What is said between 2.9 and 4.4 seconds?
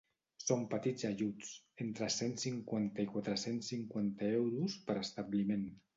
i quatre-cents cinquanta